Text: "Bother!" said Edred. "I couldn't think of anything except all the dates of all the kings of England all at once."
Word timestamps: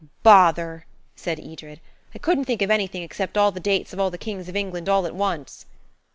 "Bother!" 0.23 0.87
said 1.15 1.39
Edred. 1.39 1.79
"I 2.15 2.17
couldn't 2.17 2.45
think 2.45 2.63
of 2.63 2.71
anything 2.71 3.03
except 3.03 3.37
all 3.37 3.51
the 3.51 3.59
dates 3.59 3.93
of 3.93 3.99
all 3.99 4.09
the 4.09 4.17
kings 4.17 4.49
of 4.49 4.55
England 4.55 4.89
all 4.89 5.05
at 5.05 5.13
once." 5.13 5.67